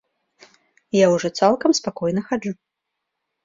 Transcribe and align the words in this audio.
Я 1.01 1.11
ўжо 1.13 1.31
цалкам 1.41 1.77
спакойна 1.83 2.21
хаджу. 2.33 2.51